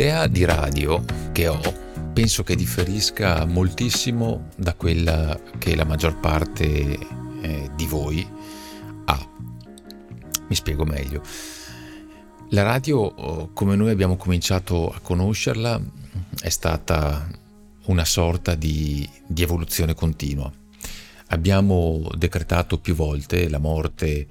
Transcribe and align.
L'idea 0.00 0.28
di 0.28 0.46
radio 0.46 1.04
che 1.30 1.46
ho 1.46 1.60
penso 2.14 2.42
che 2.42 2.56
differisca 2.56 3.44
moltissimo 3.44 4.48
da 4.56 4.72
quella 4.72 5.38
che 5.58 5.76
la 5.76 5.84
maggior 5.84 6.18
parte 6.18 6.98
eh, 7.42 7.70
di 7.76 7.84
voi 7.84 8.26
ha. 9.04 9.28
Mi 10.48 10.54
spiego 10.54 10.86
meglio. 10.86 11.22
La 12.48 12.62
radio, 12.62 12.98
oh, 12.98 13.50
come 13.52 13.76
noi 13.76 13.90
abbiamo 13.90 14.16
cominciato 14.16 14.88
a 14.88 15.00
conoscerla, 15.00 15.78
è 16.40 16.48
stata 16.48 17.28
una 17.84 18.06
sorta 18.06 18.54
di, 18.54 19.06
di 19.26 19.42
evoluzione 19.42 19.92
continua. 19.92 20.50
Abbiamo 21.26 22.08
decretato 22.16 22.78
più 22.78 22.94
volte 22.94 23.50
la 23.50 23.58
morte 23.58 24.26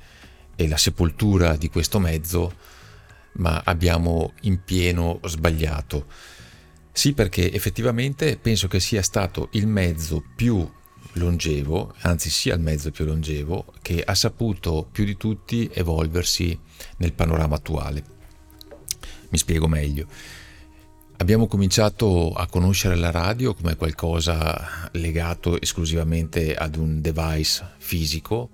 e 0.55 0.67
la 0.67 0.77
sepoltura 0.77 1.57
di 1.57 1.69
questo 1.69 1.99
mezzo, 1.99 2.53
ma 3.39 3.61
abbiamo 3.65 4.33
in 4.41 4.63
pieno 4.63 5.19
sbagliato. 5.25 6.05
Sì, 6.91 7.13
perché 7.13 7.51
effettivamente 7.51 8.37
penso 8.37 8.67
che 8.67 8.79
sia 8.79 9.01
stato 9.01 9.49
il 9.53 9.67
mezzo 9.67 10.23
più 10.35 10.69
longevo, 11.13 11.93
anzi 12.01 12.29
sia 12.29 12.53
il 12.53 12.61
mezzo 12.61 12.91
più 12.91 13.05
longevo, 13.05 13.73
che 13.81 14.03
ha 14.03 14.15
saputo 14.15 14.87
più 14.91 15.05
di 15.05 15.17
tutti 15.17 15.69
evolversi 15.73 16.57
nel 16.97 17.13
panorama 17.13 17.55
attuale. 17.55 18.03
Mi 19.29 19.37
spiego 19.37 19.67
meglio. 19.67 20.07
Abbiamo 21.17 21.47
cominciato 21.47 22.31
a 22.31 22.47
conoscere 22.47 22.95
la 22.95 23.11
radio 23.11 23.53
come 23.53 23.75
qualcosa 23.75 24.89
legato 24.93 25.59
esclusivamente 25.59 26.55
ad 26.55 26.75
un 26.75 27.01
device 27.01 27.73
fisico, 27.77 28.49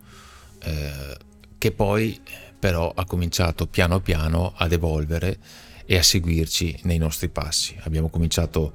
eh, 0.64 1.18
che 1.58 1.72
poi 1.72 2.20
però 2.66 2.92
ha 2.96 3.06
cominciato 3.06 3.68
piano 3.68 4.00
piano 4.00 4.54
ad 4.56 4.72
evolvere 4.72 5.38
e 5.86 6.00
a 6.00 6.02
seguirci 6.02 6.80
nei 6.86 6.98
nostri 6.98 7.30
passi. 7.30 7.78
Abbiamo 7.82 8.10
cominciato 8.10 8.74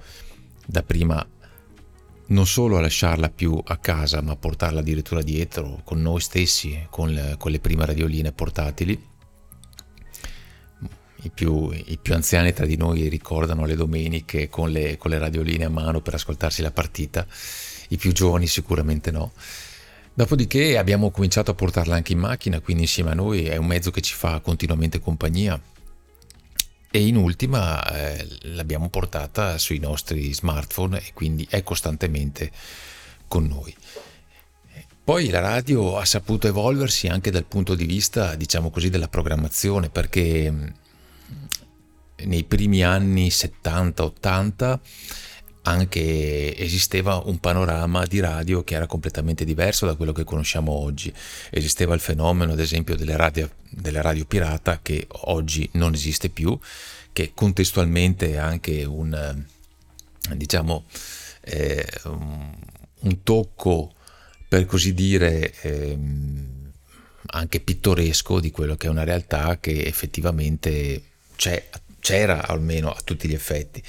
da 0.65 0.85
prima 0.85 1.27
non 2.27 2.47
solo 2.47 2.77
a 2.77 2.81
lasciarla 2.81 3.31
più 3.31 3.61
a 3.65 3.79
casa, 3.79 4.23
ma 4.23 4.31
a 4.31 4.37
portarla 4.37 4.79
addirittura 4.79 5.23
dietro 5.23 5.81
con 5.83 6.01
noi 6.01 6.21
stessi, 6.21 6.87
con 6.89 7.11
le, 7.11 7.35
con 7.37 7.51
le 7.51 7.59
prime 7.59 7.85
radioline 7.85 8.31
portatili. 8.31 9.09
I 11.23 11.31
più, 11.31 11.73
I 11.73 11.99
più, 12.01 12.15
anziani 12.15 12.53
tra 12.53 12.67
di 12.67 12.77
noi 12.77 13.09
ricordano 13.09 13.65
le 13.65 13.75
domeniche 13.75 14.49
con 14.49 14.71
le, 14.71 14.99
con 14.99 15.11
le 15.11 15.19
radioline 15.19 15.65
a 15.65 15.69
mano 15.69 16.01
per 16.01 16.15
ascoltarsi 16.15 16.63
la 16.63 16.71
partita, 16.71 17.27
i 17.89 17.97
più 17.97 18.13
giovani 18.13 18.47
sicuramente 18.47 19.11
no. 19.11 19.33
Dopodiché 20.13 20.77
abbiamo 20.77 21.11
cominciato 21.11 21.51
a 21.51 21.55
portarla 21.55 21.95
anche 21.95 22.13
in 22.13 22.19
macchina, 22.19 22.61
quindi 22.61 22.83
insieme 22.83 23.11
a 23.11 23.15
noi 23.15 23.47
è 23.47 23.57
un 23.57 23.67
mezzo 23.67 23.91
che 23.91 24.01
ci 24.01 24.15
fa 24.15 24.41
continuamente 24.41 25.01
compagnia. 25.01 25.61
E 26.93 27.07
in 27.07 27.17
ultima 27.17 27.83
eh, 27.85 28.27
l'abbiamo 28.43 28.89
portata 28.89 29.57
sui 29.59 29.79
nostri 29.79 30.35
smartphone 30.35 30.99
e 30.99 31.13
quindi 31.15 31.47
è 31.49 31.63
costantemente 31.63 32.51
con 33.29 33.47
noi. 33.47 33.75
Poi 35.03 35.29
la 35.29 35.41
radio 35.41 35.99
ha 35.99 36.05
saputo 36.05 36.47
evolversi 36.47 37.09
anche 37.09 37.31
dal 37.31 37.45
punto 37.45 37.75
di 37.75 37.85
vista, 37.85 38.35
diciamo 38.35 38.71
così, 38.71 38.91
della 38.91 39.09
programmazione, 39.09 39.89
perché 39.89 40.51
mm, 40.51 40.67
nei 42.25 42.45
primi 42.45 42.85
anni 42.85 43.29
70-80 43.29 44.79
anche 45.63 46.57
esisteva 46.57 47.23
un 47.25 47.39
panorama 47.39 48.07
di 48.07 48.21
radio 48.21 48.65
che 48.65 48.75
era 48.75 48.87
completamente 48.87 49.45
diverso 49.45 49.87
da 49.87 49.95
quello 49.95 50.13
che 50.13 50.25
conosciamo 50.25 50.73
oggi. 50.73 51.13
Esisteva 51.51 51.95
il 51.95 52.01
fenomeno, 52.01 52.53
ad 52.53 52.61
esempio, 52.61 52.97
delle 52.97 53.17
radio, 53.17 53.51
delle 53.69 54.01
radio 54.01 54.25
pirata 54.25 54.81
che 54.83 55.07
oggi 55.09 55.69
non 55.73 55.95
esiste 55.95 56.31
più, 56.31 56.59
che 57.13 57.33
contestualmente 57.35 58.33
è 58.33 58.37
anche 58.37 58.85
un, 58.85 59.45
diciamo, 60.35 60.85
eh, 61.43 61.87
un 62.05 63.23
tocco, 63.23 63.95
per 64.49 64.67
così 64.67 64.95
dire, 64.95 65.53
eh, 65.63 65.99
anche 67.33 67.61
pittoresco 67.61 68.41
di 68.41 68.51
quello 68.51 68.77
che 68.77 68.87
è 68.87 68.91
una 68.91 69.05
realtà 69.05 69.59
che 69.61 69.85
effettivamente 69.85 71.03
c'è, 71.37 71.69
c'era 72.01 72.47
almeno 72.47 72.91
a 72.91 73.01
tutti 73.05 73.29
gli 73.29 73.35
effetti 73.35 73.83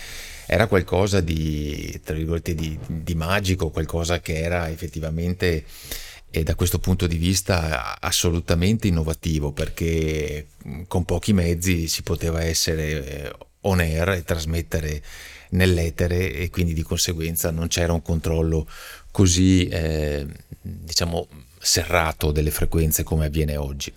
era 0.51 0.67
qualcosa 0.67 1.21
di, 1.21 1.97
di, 2.03 2.79
di 2.85 3.15
magico, 3.15 3.69
qualcosa 3.69 4.19
che 4.19 4.37
era 4.37 4.69
effettivamente 4.69 5.63
e 6.29 6.43
da 6.43 6.55
questo 6.55 6.77
punto 6.77 7.07
di 7.07 7.15
vista 7.15 7.97
assolutamente 8.01 8.87
innovativo 8.87 9.53
perché 9.53 10.47
con 10.87 11.05
pochi 11.05 11.31
mezzi 11.31 11.87
si 11.87 12.03
poteva 12.03 12.43
essere 12.43 13.05
eh, 13.05 13.33
on 13.61 13.79
air 13.79 14.09
e 14.09 14.23
trasmettere 14.23 15.01
nell'etere 15.51 16.33
e 16.33 16.49
quindi 16.49 16.73
di 16.73 16.83
conseguenza 16.83 17.49
non 17.49 17.67
c'era 17.67 17.93
un 17.93 18.01
controllo 18.01 18.67
così 19.09 19.69
eh, 19.69 20.25
diciamo 20.61 21.29
serrato 21.59 22.31
delle 22.31 22.51
frequenze 22.51 23.03
come 23.03 23.27
avviene 23.27 23.55
oggi. 23.55 23.93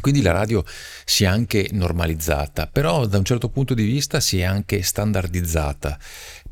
Quindi 0.00 0.22
la 0.22 0.32
radio 0.32 0.64
si 1.04 1.24
è 1.24 1.26
anche 1.26 1.68
normalizzata, 1.72 2.66
però 2.66 3.06
da 3.06 3.18
un 3.18 3.24
certo 3.24 3.50
punto 3.50 3.74
di 3.74 3.84
vista 3.84 4.20
si 4.20 4.40
è 4.40 4.42
anche 4.42 4.82
standardizzata, 4.82 5.98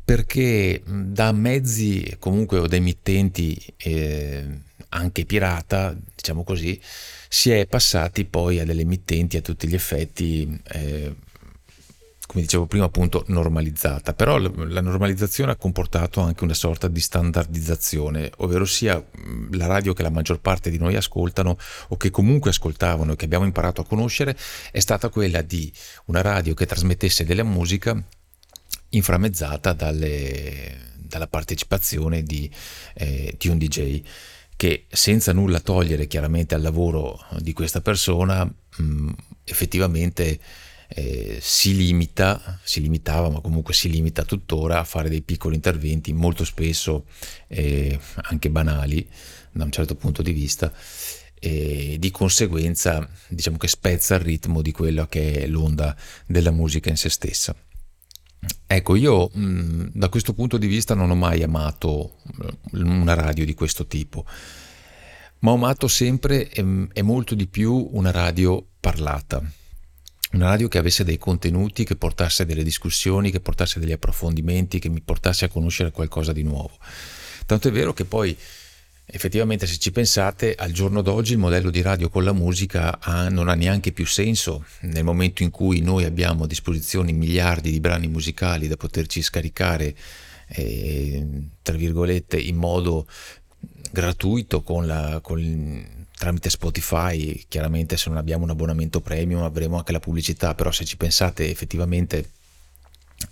perché 0.03 0.81
da 0.85 1.31
mezzi 1.31 2.15
comunque 2.19 2.59
o 2.59 2.67
da 2.67 2.75
emittenti 2.75 3.59
eh, 3.77 4.45
anche 4.89 5.25
pirata, 5.25 5.95
diciamo 6.15 6.43
così, 6.43 6.79
si 7.27 7.51
è 7.51 7.65
passati 7.65 8.25
poi 8.25 8.59
a 8.59 8.65
delle 8.65 8.81
emittenti 8.81 9.37
a 9.37 9.41
tutti 9.41 9.67
gli 9.67 9.75
effetti 9.75 10.59
eh, 10.73 11.15
come 12.31 12.43
dicevo 12.43 12.65
prima, 12.65 12.85
appunto 12.85 13.25
normalizzata. 13.27 14.13
Però 14.13 14.37
la 14.37 14.79
normalizzazione 14.79 15.51
ha 15.51 15.57
comportato 15.57 16.21
anche 16.21 16.45
una 16.45 16.53
sorta 16.53 16.87
di 16.87 17.01
standardizzazione, 17.01 18.31
ovvero 18.37 18.63
sia 18.63 19.03
la 19.51 19.65
radio 19.65 19.91
che 19.91 20.01
la 20.01 20.09
maggior 20.09 20.39
parte 20.39 20.69
di 20.69 20.77
noi 20.77 20.95
ascoltano 20.95 21.57
o 21.89 21.97
che 21.97 22.09
comunque 22.09 22.51
ascoltavano 22.51 23.11
e 23.11 23.15
che 23.17 23.25
abbiamo 23.25 23.43
imparato 23.43 23.81
a 23.81 23.85
conoscere 23.85 24.37
è 24.71 24.79
stata 24.79 25.09
quella 25.09 25.41
di 25.41 25.69
una 26.05 26.21
radio 26.21 26.53
che 26.53 26.65
trasmettesse 26.65 27.25
della 27.25 27.43
musica 27.43 28.01
inframmezzata 28.89 29.73
dalle, 29.73 30.93
dalla 30.95 31.27
partecipazione 31.27 32.23
di, 32.23 32.49
eh, 32.93 33.35
di 33.37 33.49
un 33.49 33.57
DJ 33.57 34.01
che 34.55 34.85
senza 34.89 35.33
nulla 35.33 35.59
togliere 35.59 36.07
chiaramente 36.07 36.55
al 36.55 36.61
lavoro 36.61 37.19
di 37.39 37.51
questa 37.51 37.81
persona 37.81 38.45
mh, 38.45 39.09
effettivamente 39.43 40.39
eh, 40.93 41.37
si 41.39 41.75
limita, 41.75 42.59
si 42.63 42.81
limitava, 42.81 43.29
ma 43.29 43.39
comunque 43.39 43.73
si 43.73 43.89
limita 43.89 44.23
tuttora 44.23 44.79
a 44.79 44.83
fare 44.83 45.09
dei 45.09 45.21
piccoli 45.21 45.55
interventi, 45.55 46.11
molto 46.11 46.43
spesso 46.43 47.05
eh, 47.47 47.97
anche 48.23 48.49
banali 48.49 49.07
da 49.51 49.63
un 49.63 49.71
certo 49.71 49.95
punto 49.95 50.21
di 50.21 50.33
vista, 50.33 50.71
e 51.39 51.95
di 51.97 52.11
conseguenza 52.11 53.07
diciamo 53.29 53.57
che 53.57 53.67
spezza 53.67 54.15
il 54.15 54.21
ritmo 54.21 54.61
di 54.61 54.71
quella 54.71 55.07
che 55.07 55.43
è 55.43 55.47
l'onda 55.47 55.95
della 56.25 56.51
musica 56.51 56.89
in 56.89 56.97
se 56.97 57.09
stessa. 57.09 57.55
Ecco, 58.65 58.95
io 58.95 59.29
da 59.33 60.09
questo 60.09 60.33
punto 60.33 60.57
di 60.57 60.67
vista 60.67 60.95
non 60.95 61.09
ho 61.09 61.15
mai 61.15 61.43
amato 61.43 62.17
una 62.71 63.13
radio 63.13 63.45
di 63.45 63.53
questo 63.53 63.85
tipo, 63.85 64.25
ma 65.39 65.51
ho 65.51 65.55
amato 65.55 65.87
sempre 65.87 66.49
e 66.49 67.01
molto 67.01 67.35
di 67.35 67.47
più 67.47 67.89
una 67.91 68.11
radio 68.11 68.65
parlata 68.79 69.59
una 70.33 70.49
radio 70.49 70.67
che 70.67 70.77
avesse 70.77 71.03
dei 71.03 71.17
contenuti, 71.17 71.83
che 71.83 71.95
portasse 71.95 72.45
delle 72.45 72.63
discussioni, 72.63 73.31
che 73.31 73.39
portasse 73.39 73.79
degli 73.79 73.91
approfondimenti, 73.91 74.79
che 74.79 74.89
mi 74.89 75.01
portasse 75.01 75.45
a 75.45 75.49
conoscere 75.49 75.91
qualcosa 75.91 76.31
di 76.31 76.43
nuovo. 76.43 76.77
Tanto 77.45 77.67
è 77.67 77.71
vero 77.71 77.93
che 77.93 78.05
poi 78.05 78.37
effettivamente 79.13 79.67
se 79.67 79.77
ci 79.77 79.91
pensate 79.91 80.55
al 80.55 80.71
giorno 80.71 81.01
d'oggi 81.01 81.33
il 81.33 81.37
modello 81.37 81.69
di 81.69 81.81
radio 81.81 82.07
con 82.07 82.23
la 82.23 82.31
musica 82.31 82.99
ha, 82.99 83.27
non 83.27 83.49
ha 83.49 83.55
neanche 83.55 83.91
più 83.91 84.05
senso 84.05 84.63
nel 84.81 85.03
momento 85.03 85.43
in 85.43 85.49
cui 85.49 85.81
noi 85.81 86.05
abbiamo 86.05 86.45
a 86.45 86.47
disposizione 86.47 87.11
miliardi 87.11 87.71
di 87.71 87.81
brani 87.81 88.07
musicali 88.07 88.69
da 88.69 88.77
poterci 88.77 89.21
scaricare 89.21 89.93
eh, 90.47 91.27
tra 91.61 91.75
virgolette 91.75 92.39
in 92.39 92.55
modo 92.55 93.05
gratuito 93.91 94.61
con, 94.61 94.87
la, 94.87 95.19
con 95.21 95.85
tramite 96.21 96.51
Spotify, 96.51 97.45
chiaramente 97.47 97.97
se 97.97 98.09
non 98.09 98.19
abbiamo 98.19 98.43
un 98.43 98.51
abbonamento 98.51 99.01
premium 99.01 99.41
avremo 99.41 99.77
anche 99.77 99.91
la 99.91 99.99
pubblicità, 99.99 100.53
però 100.53 100.69
se 100.69 100.85
ci 100.85 100.95
pensate 100.95 101.49
effettivamente 101.49 102.29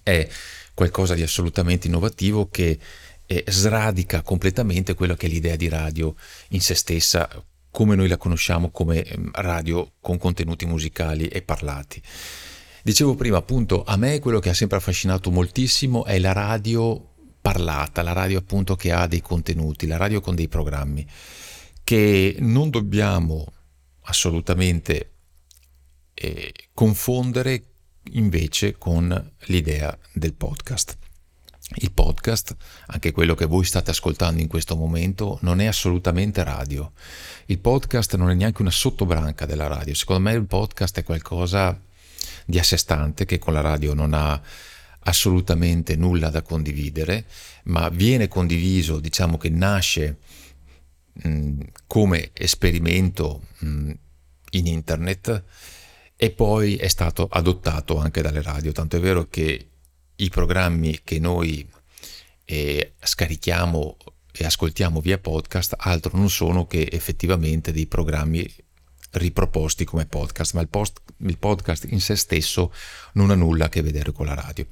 è 0.01 0.27
qualcosa 0.73 1.13
di 1.13 1.21
assolutamente 1.21 1.85
innovativo 1.85 2.49
che 2.49 2.79
eh, 3.27 3.43
sradica 3.47 4.23
completamente 4.23 4.95
quello 4.95 5.13
che 5.13 5.27
è 5.27 5.29
l'idea 5.29 5.55
di 5.55 5.69
radio 5.69 6.15
in 6.49 6.61
se 6.61 6.73
stessa, 6.73 7.29
come 7.69 7.93
noi 7.95 8.07
la 8.07 8.17
conosciamo 8.17 8.71
come 8.71 9.03
ehm, 9.03 9.29
radio 9.33 9.91
con 10.01 10.17
contenuti 10.17 10.65
musicali 10.65 11.27
e 11.27 11.43
parlati. 11.43 12.01
Dicevo 12.81 13.13
prima, 13.13 13.37
appunto, 13.37 13.83
a 13.83 13.97
me 13.97 14.17
quello 14.17 14.39
che 14.39 14.49
ha 14.49 14.55
sempre 14.55 14.77
affascinato 14.77 15.29
moltissimo 15.29 16.05
è 16.05 16.17
la 16.17 16.31
radio 16.31 17.07
parlata, 17.39 18.01
la 18.01 18.13
radio 18.13 18.39
appunto 18.39 18.75
che 18.75 18.91
ha 18.91 19.05
dei 19.05 19.21
contenuti, 19.21 19.85
la 19.85 19.97
radio 19.97 20.21
con 20.21 20.33
dei 20.33 20.47
programmi 20.47 21.05
che 21.89 22.35
non 22.37 22.69
dobbiamo 22.69 23.51
assolutamente 24.01 25.13
eh, 26.13 26.53
confondere 26.71 27.63
invece 28.11 28.77
con 28.77 29.31
l'idea 29.45 29.97
del 30.13 30.35
podcast. 30.35 30.95
Il 31.77 31.91
podcast, 31.91 32.55
anche 32.85 33.11
quello 33.11 33.33
che 33.33 33.45
voi 33.45 33.65
state 33.65 33.89
ascoltando 33.89 34.39
in 34.39 34.47
questo 34.47 34.75
momento, 34.75 35.39
non 35.41 35.61
è 35.61 35.65
assolutamente 35.65 36.43
radio. 36.43 36.91
Il 37.47 37.57
podcast 37.57 38.15
non 38.17 38.29
è 38.29 38.35
neanche 38.35 38.61
una 38.61 38.69
sottobranca 38.69 39.47
della 39.47 39.65
radio. 39.65 39.95
Secondo 39.95 40.29
me 40.29 40.33
il 40.35 40.45
podcast 40.45 40.99
è 40.99 41.03
qualcosa 41.03 41.75
di 42.45 42.59
a 42.59 42.63
sé 42.63 42.77
stante 42.77 43.25
che 43.25 43.39
con 43.39 43.53
la 43.53 43.61
radio 43.61 43.95
non 43.95 44.13
ha 44.13 44.39
assolutamente 44.99 45.95
nulla 45.95 46.29
da 46.29 46.43
condividere, 46.43 47.25
ma 47.63 47.89
viene 47.89 48.27
condiviso, 48.27 48.99
diciamo 48.99 49.39
che 49.39 49.49
nasce 49.49 50.17
come 51.87 52.31
esperimento 52.33 53.41
mh, 53.59 53.91
in 54.51 54.67
internet 54.67 55.43
e 56.15 56.31
poi 56.31 56.75
è 56.75 56.87
stato 56.87 57.27
adottato 57.29 57.97
anche 57.97 58.21
dalle 58.21 58.41
radio, 58.41 58.71
tanto 58.71 58.97
è 58.97 58.99
vero 58.99 59.27
che 59.27 59.67
i 60.15 60.29
programmi 60.29 60.99
che 61.03 61.19
noi 61.19 61.67
eh, 62.45 62.93
scarichiamo 63.01 63.97
e 64.31 64.45
ascoltiamo 64.45 65.01
via 65.01 65.17
podcast 65.17 65.75
altro 65.77 66.17
non 66.17 66.29
sono 66.29 66.67
che 66.67 66.87
effettivamente 66.91 67.71
dei 67.71 67.87
programmi 67.87 68.49
riproposti 69.11 69.85
come 69.85 70.05
podcast, 70.05 70.53
ma 70.53 70.61
il, 70.61 70.67
post, 70.67 71.01
il, 71.17 71.37
podcast 71.37 71.85
in 71.89 71.99
se 71.99 72.15
stesso 72.15 72.71
non 73.13 73.31
ha 73.31 73.35
nulla 73.35 73.65
a 73.65 73.69
che 73.69 73.81
vedere 73.81 74.11
con 74.11 74.25
la 74.25 74.35
radio. 74.35 74.67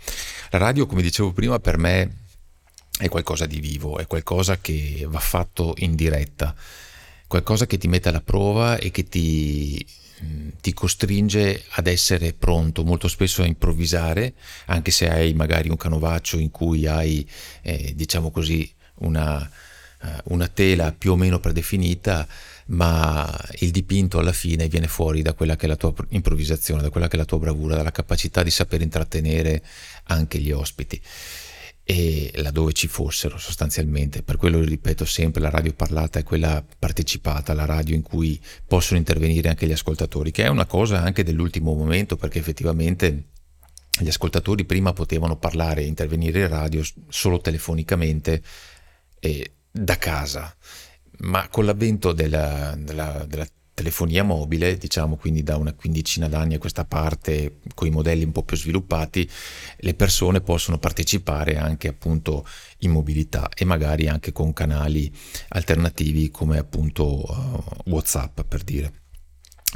La 0.52 0.60
radio, 0.60 0.86
come 0.86 1.02
dicevo 1.02 1.34
prima, 1.34 1.60
per 1.60 1.78
me 1.78 2.26
è 2.98 3.10
qualcosa 3.10 3.46
di 3.46 3.60
vivo, 3.60 3.98
è 3.98 4.08
qualcosa 4.08 4.58
che 4.58 5.06
va 5.08 5.20
fatto 5.20 5.74
in 5.78 5.96
diretta, 5.96 6.56
qualcosa 7.28 7.66
che 7.68 7.78
ti 7.78 7.88
mette 7.88 8.10
alla 8.10 8.22
prova 8.22 8.78
e 8.78 8.92
che 8.92 9.04
ti 9.04 9.86
ti 10.62 10.74
costringe 10.74 11.64
ad 11.72 11.88
essere 11.88 12.34
pronto, 12.34 12.84
molto 12.84 13.08
spesso 13.08 13.44
a 13.44 13.46
improvvisare, 13.46 14.34
anche 14.66 14.92
se 14.92 15.10
hai 15.10 15.34
magari 15.34 15.70
un 15.70 15.78
canovaccio 15.78 16.38
in 16.40 16.50
cui 16.50 16.88
hai, 16.88 17.28
eh, 17.62 17.94
diciamo 17.96 18.32
così, 18.32 18.70
una, 19.00 19.38
uh, 19.38 20.08
una 20.34 20.48
tela 20.48 20.92
più 20.92 21.12
o 21.12 21.16
meno 21.16 21.40
predefinita, 21.40 22.28
ma 22.68 23.32
il 23.60 23.72
dipinto 23.72 24.18
alla 24.20 24.34
fine 24.34 24.68
viene 24.68 24.88
fuori 24.88 25.22
da 25.22 25.34
quella 25.34 25.56
che 25.56 25.66
è 25.66 25.70
la 25.70 25.76
tua 25.76 25.94
improvvisazione, 26.10 26.82
da 26.82 26.90
quella 26.90 27.08
che 27.08 27.16
è 27.16 27.20
la 27.20 27.26
tua 27.26 27.38
bravura, 27.38 27.76
dalla 27.76 27.92
capacità 27.92 28.42
di 28.44 28.52
saper 28.52 28.82
intrattenere 28.82 29.64
anche 30.06 30.40
gli 30.40 30.52
ospiti 30.52 31.00
e 31.90 32.32
laddove 32.36 32.74
ci 32.74 32.90
fossero 32.90 33.38
sostanzialmente. 33.38 34.22
Per 34.22 34.36
quello 34.36 34.60
ripeto 34.60 35.06
sempre, 35.06 35.42
la 35.42 35.50
radio 35.50 35.72
parlata 35.72 36.20
è 36.20 36.24
quella 36.24 36.62
partecipata, 36.78 37.54
la 37.54 37.64
radio 37.64 37.96
in 37.96 38.02
cui 38.02 38.38
possono 38.68 39.00
intervenire 39.00 39.48
anche 39.48 39.66
gli 39.66 39.72
ascoltatori, 39.72 40.32
che 40.32 40.44
è 40.44 40.50
una 40.50 40.66
cosa 40.66 41.02
anche 41.02 41.24
dell'ultimo 41.24 41.74
momento 41.74 42.18
perché 42.18 42.40
effettivamente 42.40 43.30
gli 43.98 44.10
ascoltatori 44.10 44.66
prima 44.66 44.92
potevano 44.92 45.38
parlare 45.38 45.82
e 45.82 45.86
intervenire 45.86 46.42
in 46.42 46.50
radio 46.50 46.84
solo 47.08 47.40
telefonicamente 47.40 48.44
e 49.18 49.54
da 49.72 49.98
casa, 49.98 50.54
ma 51.20 51.48
con 51.48 51.64
l'avvento 51.64 52.12
della, 52.12 52.76
della, 52.78 53.24
della 53.26 53.48
telefonia 53.78 54.24
mobile, 54.24 54.76
diciamo 54.76 55.18
quindi 55.18 55.44
da 55.44 55.56
una 55.56 55.72
quindicina 55.72 56.28
d'anni 56.28 56.56
a 56.56 56.58
questa 56.58 56.84
parte, 56.84 57.60
con 57.76 57.86
i 57.86 57.92
modelli 57.92 58.24
un 58.24 58.32
po' 58.32 58.42
più 58.42 58.58
sviluppati, 58.58 59.30
le 59.78 59.94
persone 59.94 60.42
possono 60.42 60.80
partecipare 60.80 61.58
anche 61.58 61.88
appunto 61.88 62.44
in 62.80 62.90
mobilità 62.90 63.50
e 63.56 63.66
magari 63.66 64.08
anche 64.08 64.32
con 64.32 64.52
canali 64.52 65.16
alternativi 65.50 66.32
come 66.32 66.58
appunto 66.58 67.04
uh, 67.06 67.92
WhatsApp 67.92 68.42
per 68.42 68.64
dire. 68.64 68.94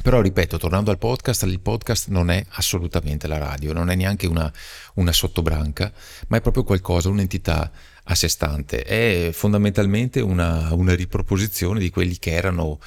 Però 0.01 0.19
ripeto, 0.19 0.57
tornando 0.57 0.89
al 0.89 0.98
podcast, 0.98 1.44
il 1.44 1.59
podcast 1.59 2.07
non 2.07 2.31
è 2.31 2.44
assolutamente 2.53 3.27
la 3.27 3.38
radio, 3.38 3.71
non 3.71 3.92
è 3.92 3.95
neanche 3.95 4.25
una, 4.25 4.51
una 4.95 5.12
sottobranca, 5.12 5.94
ma 6.30 6.38
è 6.38 6.42
proprio 6.42 6.63
qualcosa, 6.63 7.09
un'entità 7.09 7.71
a 8.06 8.15
sé 8.15 8.27
stante. 8.27 8.81
È 8.81 9.30
fondamentalmente 9.31 10.21
una, 10.21 10.74
una 10.74 10.95
riproposizione 10.95 11.80
di 11.80 11.92
quelli 11.92 12.18
che 12.18 12.31
erano 12.31 12.80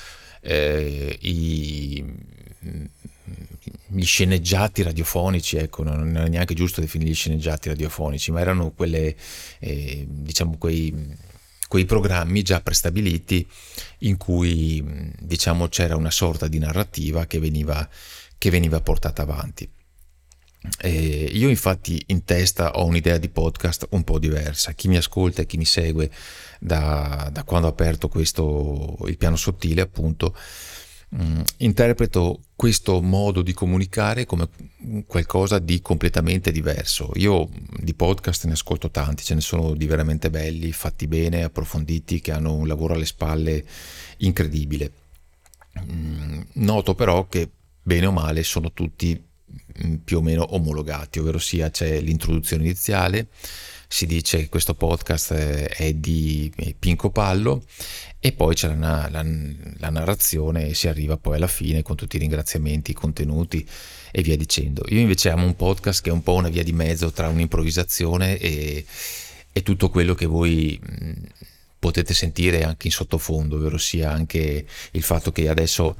eh, 0.45 1.19
i, 1.23 2.05
gli 3.87 4.05
sceneggiati 4.05 4.83
radiofonici, 4.83 5.57
ecco, 5.57 5.83
non 5.83 6.17
è 6.17 6.29
neanche 6.29 6.55
giusto 6.55 6.81
definirli 6.81 7.15
sceneggiati 7.15 7.69
radiofonici, 7.69 8.31
ma 8.31 8.41
erano 8.41 8.71
quelle, 8.73 9.17
eh, 9.61 10.05
diciamo, 10.07 10.57
quei, 10.59 11.17
quei 11.69 11.87
programmi 11.87 12.43
già 12.43 12.61
prestabiliti 12.61 13.47
in 14.01 14.17
cui, 14.17 14.85
diciamo, 15.19 15.69
c'era 15.69 15.97
una 15.97 16.11
sorta 16.11 16.47
di 16.49 16.59
narrativa 16.59 17.27
che 17.27 17.39
veniva, 17.39 17.89
che 18.37 18.51
veniva 18.51 18.81
portata 18.81 19.23
avanti. 19.23 19.69
Eh, 20.81 21.31
io 21.33 21.51
infatti 21.51 22.03
in 22.07 22.25
testa 22.25 22.73
ho 22.73 22.87
un'idea 22.87 23.19
di 23.19 23.29
podcast 23.29 23.89
un 23.91 24.03
po' 24.03 24.19
diversa. 24.19 24.73
Chi 24.73 24.89
mi 24.89 24.97
ascolta 24.97 25.43
e 25.43 25.47
chi 25.47 25.59
mi 25.59 25.65
segue 25.67 26.11
da, 26.59 27.29
da 27.31 27.45
quando 27.45 27.67
ho 27.67 27.71
aperto 27.71 28.09
questo, 28.09 28.97
il 29.07 29.19
piano 29.19 29.37
sottile, 29.37 29.83
appunto, 29.83 30.35
mh, 31.11 31.23
mm, 31.23 31.41
interpreto 31.59 32.41
questo 32.57 33.03
modo 33.03 33.43
di 33.43 33.53
comunicare 33.53 34.25
come 34.25 34.49
qualcosa 35.07 35.59
di 35.59 35.83
completamente 35.83 36.51
diverso. 36.51 37.11
Io 37.17 37.49
di 37.79 37.95
podcast 37.95 38.47
ne 38.47 38.53
ascolto 38.53 38.91
tanti, 38.91 39.23
ce 39.23 39.35
ne 39.35 39.41
sono 39.43 39.75
di 39.75 39.87
veramente 39.87 40.31
belli, 40.31 40.73
fatti 40.73 41.07
bene, 41.07 41.45
approfonditi, 41.45 42.21
che 42.21 42.33
hanno 42.33 42.55
un 42.55 42.67
lavoro 42.67 42.95
alle 42.95 43.07
spalle 43.07 43.65
incredibile. 44.19 44.93
Mm, 45.93 46.41
noto 46.55 46.95
però 46.95 47.27
che 47.29 47.51
bene 47.83 48.07
o 48.07 48.13
male 48.13 48.43
sono 48.45 48.73
tutti 48.73 49.33
più 50.05 50.19
o 50.19 50.23
meno 50.23 50.55
omologati, 50.55 51.19
ovvero 51.19 51.39
sia 51.39 51.71
c'è 51.71 52.01
l'introduzione 52.01 52.65
iniziale, 52.65 53.29
si 53.89 54.07
dice 54.07 54.39
che 54.39 54.49
questo 54.49 54.75
podcast 54.75 55.33
è 55.33 55.93
di 55.93 56.53
Pinco 56.79 57.11
Pallo 57.11 57.65
e 58.19 58.33
poi 58.33 58.55
c'è 58.55 58.75
la, 58.75 59.07
la, 59.11 59.25
la, 59.77 59.91
narrazione 59.91 60.69
e 60.69 60.75
si 60.75 60.89
arriva 60.89 61.17
poi 61.17 61.37
alla 61.37 61.47
fine 61.47 61.83
con 61.83 61.95
tutti 61.95 62.17
i 62.17 62.19
ringraziamenti, 62.19 62.93
i 62.93 62.95
contenuti 62.95 63.65
e 64.11 64.23
via 64.23 64.37
dicendo. 64.37 64.83
Io 64.89 64.99
invece 64.99 65.29
amo 65.29 65.45
un 65.45 65.55
podcast 65.55 66.03
che 66.03 66.09
è 66.09 66.13
un 66.13 66.23
po' 66.23 66.35
una 66.35 66.49
via 66.49 66.65
di 66.65 66.73
mezzo 66.73 67.13
tra 67.13 67.29
un'improvvisazione 67.29 68.39
e, 68.39 68.85
e 69.53 69.63
tutto 69.63 69.91
quello 69.91 70.15
che 70.15 70.27
voi 70.27 70.81
mm, 70.81 71.13
potete 71.79 72.15
sentire 72.15 72.65
anche 72.65 72.87
in 72.87 72.93
sottofondo, 72.95 73.57
ovvero 73.57 73.77
sia 73.77 74.11
anche 74.11 74.67
il 74.93 75.03
fatto 75.03 75.31
che 75.31 75.51
adesso 75.51 75.95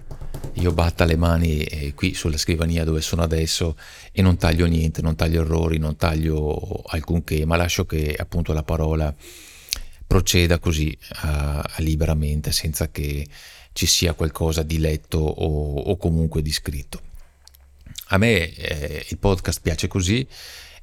io 0.55 0.73
batta 0.73 1.05
le 1.05 1.17
mani 1.17 1.63
eh, 1.63 1.95
qui 1.95 2.15
sulla 2.15 2.37
scrivania 2.37 2.85
dove 2.85 3.01
sono 3.01 3.23
adesso 3.23 3.77
e 4.13 4.23
non 4.23 4.37
taglio 4.37 4.67
niente, 4.67 5.03
non 5.03 5.17
taglio 5.17 5.43
errori, 5.43 5.79
non 5.79 5.97
taglio 5.97 6.83
alcunché, 6.87 7.45
ma 7.45 7.57
lascio 7.57 7.87
che 7.87 8.15
appunto 8.17 8.53
la 8.53 8.63
parola 8.63 9.15
proceda 10.07 10.59
così 10.59 10.97
uh, 11.23 11.61
liberamente 11.79 12.53
senza 12.53 12.91
che 12.91 13.27
ci 13.73 13.87
sia 13.87 14.13
qualcosa 14.13 14.63
di 14.63 14.79
letto 14.79 15.19
o, 15.19 15.81
o 15.81 15.97
comunque 15.97 16.41
di 16.43 16.53
scritto. 16.53 17.01
A 18.09 18.19
me 18.19 18.55
eh, 18.55 19.07
il 19.09 19.19
podcast 19.19 19.61
piace 19.61 19.89
così 19.89 20.27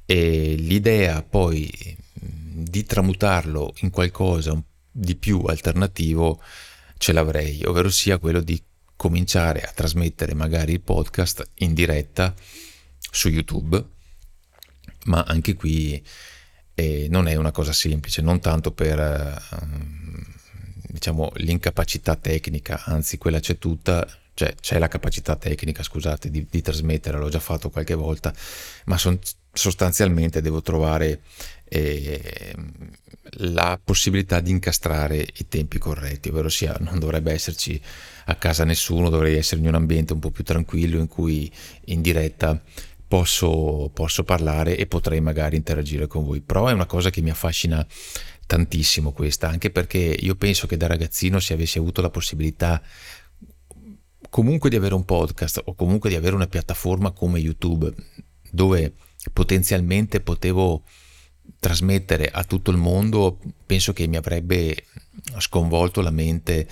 e 0.04 0.54
l'idea 0.58 1.22
poi 1.22 1.70
di 2.12 2.84
tramutarlo 2.84 3.72
in 3.80 3.90
qualcosa 3.90 4.60
di 4.90 5.16
più 5.16 5.40
alternativo 5.44 6.40
ce 6.98 7.12
l'avrei, 7.12 7.64
ovvero 7.64 7.88
sia 7.88 8.18
quello 8.18 8.40
di 8.40 8.62
cominciare 9.02 9.62
a 9.62 9.72
trasmettere 9.74 10.32
magari 10.32 10.74
il 10.74 10.80
podcast 10.80 11.44
in 11.54 11.74
diretta 11.74 12.32
su 13.00 13.28
YouTube, 13.28 13.84
ma 15.06 15.24
anche 15.26 15.54
qui 15.54 16.00
eh, 16.74 17.08
non 17.10 17.26
è 17.26 17.34
una 17.34 17.50
cosa 17.50 17.72
semplice, 17.72 18.22
non 18.22 18.38
tanto 18.38 18.70
per 18.70 19.00
eh, 19.00 19.40
diciamo 20.86 21.32
l'incapacità 21.38 22.14
tecnica, 22.14 22.84
anzi 22.84 23.18
quella 23.18 23.40
c'è 23.40 23.58
tutta, 23.58 24.06
cioè 24.34 24.54
c'è 24.54 24.78
la 24.78 24.86
capacità 24.86 25.34
tecnica, 25.34 25.82
scusate, 25.82 26.30
di, 26.30 26.46
di 26.48 26.62
trasmettere, 26.62 27.18
l'ho 27.18 27.28
già 27.28 27.40
fatto 27.40 27.70
qualche 27.70 27.94
volta, 27.94 28.32
ma 28.84 28.98
son, 28.98 29.18
sostanzialmente 29.52 30.40
devo 30.40 30.62
trovare 30.62 31.20
eh, 31.64 32.54
la 33.36 33.80
possibilità 33.82 34.40
di 34.40 34.50
incastrare 34.50 35.26
i 35.36 35.48
tempi 35.48 35.78
corretti, 35.78 36.28
ovvero 36.28 36.48
sia 36.48 36.76
non 36.80 36.98
dovrebbe 36.98 37.32
esserci 37.32 37.80
a 38.26 38.34
casa 38.36 38.64
nessuno, 38.64 39.08
dovrei 39.08 39.36
essere 39.36 39.60
in 39.60 39.68
un 39.68 39.74
ambiente 39.74 40.12
un 40.12 40.18
po' 40.18 40.30
più 40.30 40.44
tranquillo 40.44 40.98
in 40.98 41.06
cui 41.06 41.50
in 41.86 42.02
diretta 42.02 42.60
posso, 43.06 43.90
posso 43.92 44.24
parlare 44.24 44.76
e 44.76 44.86
potrei 44.86 45.20
magari 45.20 45.56
interagire 45.56 46.06
con 46.06 46.24
voi. 46.24 46.40
Però 46.40 46.66
è 46.66 46.72
una 46.72 46.86
cosa 46.86 47.10
che 47.10 47.20
mi 47.20 47.30
affascina 47.30 47.86
tantissimo 48.46 49.12
questa, 49.12 49.48
anche 49.48 49.70
perché 49.70 49.98
io 49.98 50.34
penso 50.34 50.66
che 50.66 50.76
da 50.76 50.86
ragazzino 50.86 51.40
se 51.40 51.54
avessi 51.54 51.78
avuto 51.78 52.02
la 52.02 52.10
possibilità 52.10 52.82
comunque 54.28 54.70
di 54.70 54.76
avere 54.76 54.94
un 54.94 55.04
podcast 55.04 55.60
o 55.64 55.74
comunque 55.74 56.08
di 56.08 56.16
avere 56.16 56.34
una 56.34 56.46
piattaforma 56.46 57.10
come 57.10 57.38
YouTube 57.38 57.92
dove 58.50 58.94
potenzialmente 59.32 60.20
potevo 60.20 60.82
trasmettere 61.58 62.28
a 62.28 62.44
tutto 62.44 62.70
il 62.70 62.76
mondo 62.76 63.38
penso 63.66 63.92
che 63.92 64.06
mi 64.06 64.16
avrebbe 64.16 64.84
sconvolto 65.38 66.00
la 66.00 66.10
mente 66.10 66.68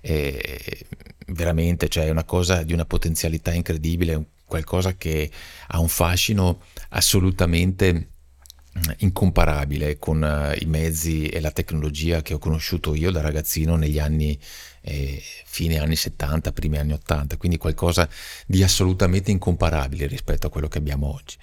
eh, 0.00 0.86
veramente, 1.28 1.88
cioè 1.88 2.06
è 2.06 2.10
una 2.10 2.24
cosa 2.24 2.62
di 2.62 2.72
una 2.72 2.84
potenzialità 2.84 3.52
incredibile, 3.52 4.26
qualcosa 4.44 4.94
che 4.94 5.30
ha 5.68 5.80
un 5.80 5.88
fascino 5.88 6.60
assolutamente 6.90 7.92
mm, 7.92 8.82
incomparabile 8.98 9.98
con 9.98 10.20
uh, 10.22 10.54
i 10.60 10.66
mezzi 10.66 11.26
e 11.26 11.40
la 11.40 11.50
tecnologia 11.50 12.20
che 12.20 12.34
ho 12.34 12.38
conosciuto 12.38 12.94
io 12.94 13.10
da 13.10 13.22
ragazzino 13.22 13.76
negli 13.76 13.98
anni 13.98 14.38
eh, 14.82 15.22
fine 15.46 15.78
anni 15.78 15.96
70, 15.96 16.52
primi 16.52 16.76
anni 16.76 16.92
80, 16.92 17.38
quindi 17.38 17.56
qualcosa 17.56 18.06
di 18.46 18.62
assolutamente 18.62 19.30
incomparabile 19.30 20.06
rispetto 20.06 20.46
a 20.46 20.50
quello 20.50 20.68
che 20.68 20.78
abbiamo 20.78 21.10
oggi. 21.12 21.36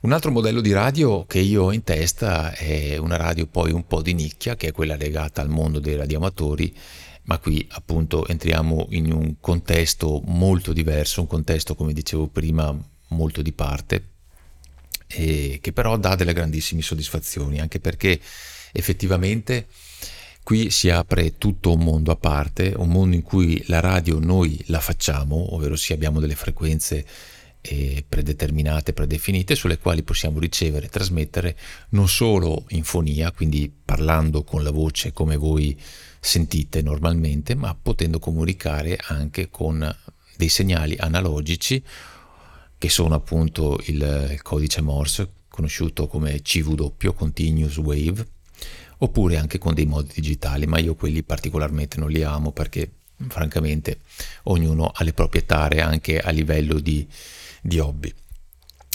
Un 0.00 0.12
altro 0.12 0.30
modello 0.30 0.60
di 0.60 0.72
radio 0.72 1.24
che 1.26 1.40
io 1.40 1.64
ho 1.64 1.72
in 1.72 1.82
testa 1.82 2.54
è 2.54 2.96
una 2.98 3.16
radio 3.16 3.46
poi 3.46 3.72
un 3.72 3.84
po' 3.84 4.00
di 4.00 4.14
nicchia, 4.14 4.54
che 4.54 4.68
è 4.68 4.72
quella 4.72 4.94
legata 4.94 5.42
al 5.42 5.48
mondo 5.48 5.80
dei 5.80 5.96
radioamatori, 5.96 6.72
ma 7.24 7.38
qui 7.38 7.66
appunto 7.72 8.24
entriamo 8.24 8.86
in 8.90 9.12
un 9.12 9.40
contesto 9.40 10.22
molto 10.26 10.72
diverso, 10.72 11.20
un 11.20 11.26
contesto 11.26 11.74
come 11.74 11.92
dicevo 11.92 12.28
prima 12.28 12.72
molto 13.08 13.42
di 13.42 13.50
parte, 13.50 14.04
che 15.08 15.72
però 15.74 15.96
dà 15.96 16.14
delle 16.14 16.32
grandissime 16.32 16.80
soddisfazioni, 16.80 17.58
anche 17.58 17.80
perché 17.80 18.20
effettivamente 18.70 19.66
qui 20.44 20.70
si 20.70 20.90
apre 20.90 21.38
tutto 21.38 21.72
un 21.72 21.80
mondo 21.80 22.12
a 22.12 22.16
parte, 22.16 22.72
un 22.76 22.88
mondo 22.88 23.16
in 23.16 23.22
cui 23.22 23.60
la 23.66 23.80
radio 23.80 24.20
noi 24.20 24.62
la 24.66 24.78
facciamo, 24.78 25.54
ovvero 25.56 25.74
sì 25.74 25.92
abbiamo 25.92 26.20
delle 26.20 26.36
frequenze 26.36 27.04
eh, 27.68 28.04
predeterminate, 28.08 28.92
predefinite, 28.92 29.54
sulle 29.54 29.78
quali 29.78 30.02
possiamo 30.02 30.38
ricevere 30.38 30.86
e 30.86 30.90
trasmettere 30.90 31.56
non 31.90 32.08
solo 32.08 32.64
in 32.68 32.84
fonia, 32.84 33.30
quindi 33.32 33.72
parlando 33.84 34.42
con 34.42 34.62
la 34.62 34.70
voce 34.70 35.12
come 35.12 35.36
voi 35.36 35.78
sentite 36.20 36.82
normalmente, 36.82 37.54
ma 37.54 37.76
potendo 37.80 38.18
comunicare 38.18 38.98
anche 39.08 39.50
con 39.50 39.96
dei 40.36 40.48
segnali 40.48 40.96
analogici 40.98 41.82
che 42.78 42.88
sono 42.88 43.14
appunto 43.14 43.80
il, 43.86 44.28
il 44.32 44.42
codice 44.42 44.80
Morse, 44.80 45.30
conosciuto 45.48 46.06
come 46.06 46.40
CW, 46.40 47.08
Continuous 47.14 47.76
Wave, 47.78 48.26
oppure 48.98 49.36
anche 49.36 49.58
con 49.58 49.74
dei 49.74 49.86
modi 49.86 50.12
digitali, 50.14 50.66
ma 50.66 50.78
io 50.78 50.94
quelli 50.94 51.22
particolarmente 51.22 51.98
non 51.98 52.10
li 52.10 52.22
amo 52.22 52.52
perché 52.52 52.90
francamente 53.26 54.00
ognuno 54.44 54.92
ha 54.94 55.02
le 55.02 55.12
proprie 55.12 55.44
tare 55.44 55.80
anche 55.80 56.20
a 56.20 56.30
livello 56.30 56.78
di, 56.78 57.06
di 57.62 57.78
hobby. 57.78 58.12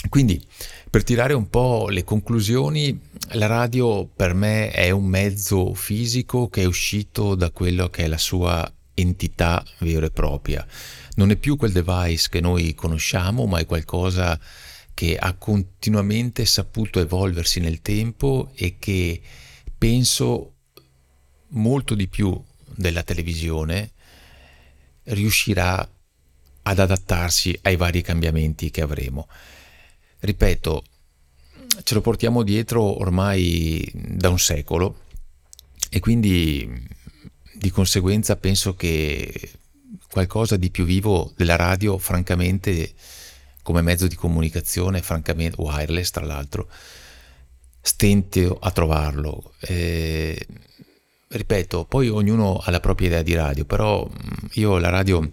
Quindi, 0.08 0.42
per 0.90 1.02
tirare 1.02 1.32
un 1.32 1.48
po' 1.48 1.88
le 1.88 2.04
conclusioni, 2.04 2.98
la 3.32 3.46
radio 3.46 4.06
per 4.06 4.34
me 4.34 4.70
è 4.70 4.90
un 4.90 5.06
mezzo 5.06 5.74
fisico 5.74 6.48
che 6.48 6.62
è 6.62 6.66
uscito 6.66 7.34
da 7.34 7.50
quello 7.50 7.88
che 7.88 8.04
è 8.04 8.06
la 8.06 8.18
sua 8.18 8.70
entità 8.94 9.64
vera 9.78 10.06
e 10.06 10.10
propria. 10.10 10.66
Non 11.16 11.30
è 11.30 11.36
più 11.36 11.56
quel 11.56 11.72
device 11.72 12.28
che 12.28 12.40
noi 12.40 12.74
conosciamo, 12.74 13.46
ma 13.46 13.58
è 13.58 13.66
qualcosa 13.66 14.38
che 14.92 15.16
ha 15.16 15.34
continuamente 15.34 16.44
saputo 16.44 17.00
evolversi 17.00 17.58
nel 17.60 17.82
tempo 17.82 18.50
e 18.54 18.76
che 18.78 19.20
penso 19.76 20.52
molto 21.48 21.94
di 21.94 22.08
più 22.08 22.40
della 22.76 23.02
televisione 23.02 23.90
riuscirà 25.04 25.88
ad 26.64 26.78
adattarsi 26.78 27.58
ai 27.62 27.76
vari 27.76 28.02
cambiamenti 28.02 28.70
che 28.70 28.82
avremo. 28.82 29.28
Ripeto, 30.20 30.84
ce 31.82 31.94
lo 31.94 32.00
portiamo 32.00 32.42
dietro 32.42 33.00
ormai 33.00 33.90
da 33.94 34.28
un 34.28 34.38
secolo 34.38 35.02
e 35.90 36.00
quindi 36.00 36.86
di 37.54 37.70
conseguenza 37.70 38.36
penso 38.36 38.74
che 38.74 39.50
qualcosa 40.10 40.56
di 40.56 40.70
più 40.70 40.84
vivo 40.84 41.32
della 41.36 41.56
radio, 41.56 41.98
francamente, 41.98 42.94
come 43.62 43.82
mezzo 43.82 44.06
di 44.06 44.14
comunicazione, 44.14 45.02
francamente 45.02 45.60
wireless 45.60 46.10
tra 46.10 46.24
l'altro, 46.24 46.68
stento 47.80 48.58
a 48.60 48.70
trovarlo. 48.70 49.52
Eh, 49.60 50.46
ripeto, 51.28 51.84
poi 51.84 52.08
ognuno 52.08 52.58
ha 52.58 52.70
la 52.70 52.80
propria 52.80 53.08
idea 53.08 53.22
di 53.22 53.34
radio, 53.34 53.64
però 53.64 54.08
io 54.52 54.78
la 54.78 54.88
radio 54.88 55.30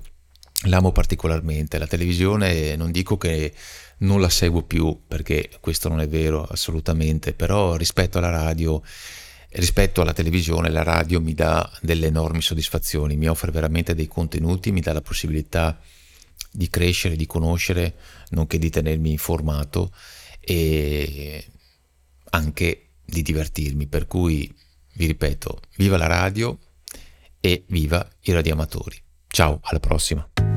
l'amo 0.65 0.91
particolarmente, 0.91 1.77
la 1.77 1.87
televisione 1.87 2.75
non 2.75 2.91
dico 2.91 3.17
che 3.17 3.53
non 3.99 4.21
la 4.21 4.29
seguo 4.29 4.63
più 4.63 5.01
perché 5.07 5.49
questo 5.59 5.89
non 5.89 5.99
è 6.01 6.07
vero 6.07 6.43
assolutamente, 6.43 7.33
però 7.33 7.75
rispetto 7.75 8.17
alla 8.17 8.29
radio, 8.29 8.81
rispetto 9.49 10.01
alla 10.01 10.13
televisione, 10.13 10.69
la 10.69 10.83
radio 10.83 11.21
mi 11.21 11.33
dà 11.33 11.69
delle 11.81 12.07
enormi 12.07 12.41
soddisfazioni, 12.41 13.15
mi 13.15 13.27
offre 13.27 13.51
veramente 13.51 13.95
dei 13.95 14.07
contenuti, 14.07 14.71
mi 14.71 14.81
dà 14.81 14.93
la 14.93 15.01
possibilità 15.01 15.79
di 16.51 16.69
crescere, 16.69 17.15
di 17.15 17.25
conoscere, 17.25 17.95
nonché 18.29 18.57
di 18.57 18.69
tenermi 18.69 19.11
informato 19.11 19.91
e 20.39 21.45
anche 22.31 22.87
di 23.05 23.21
divertirmi, 23.21 23.87
per 23.87 24.07
cui 24.07 24.53
vi 24.93 25.05
ripeto, 25.05 25.59
viva 25.77 25.97
la 25.97 26.07
radio 26.07 26.57
e 27.39 27.63
viva 27.67 28.07
i 28.21 28.31
radioamatori. 28.31 29.01
Ciao, 29.27 29.59
alla 29.63 29.79
prossima. 29.79 30.50